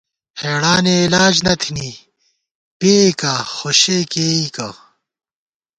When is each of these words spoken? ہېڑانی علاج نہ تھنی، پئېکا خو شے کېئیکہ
ہېڑانی 0.41 0.95
علاج 1.05 1.35
نہ 1.45 1.53
تھنی، 1.61 1.89
پئېکا 2.79 3.33
خو 3.55 3.69
شے 3.81 3.99
کېئیکہ 4.11 4.69